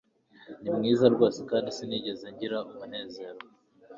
[0.61, 3.39] Ni mwiza rwose kandi sinigeze ngira umunezero